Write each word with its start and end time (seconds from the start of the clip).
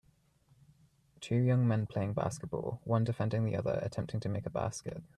Two 1.19 1.35
young 1.35 1.67
men 1.67 1.85
playing 1.85 2.13
basketball, 2.15 2.81
one 2.85 3.03
defending 3.03 3.45
the 3.45 3.55
other 3.55 3.79
attempting 3.83 4.19
to 4.21 4.29
make 4.29 4.47
a 4.47 4.49
basket. 4.49 5.03